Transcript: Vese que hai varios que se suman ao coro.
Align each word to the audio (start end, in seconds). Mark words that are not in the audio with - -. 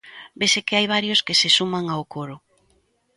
Vese 0.39 0.59
que 0.65 0.75
hai 0.77 0.87
varios 0.95 1.19
que 1.25 1.37
se 1.39 1.49
suman 1.57 1.85
ao 1.89 2.01
coro. 2.13 2.35